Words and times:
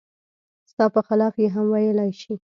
ستا 0.71 0.85
په 0.95 1.01
خلاف 1.07 1.33
یې 1.43 1.47
هم 1.55 1.65
ویلای 1.73 2.11
شي. 2.21 2.33